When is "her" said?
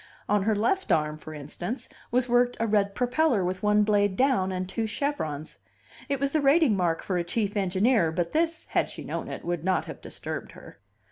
0.41-0.55, 10.53-10.79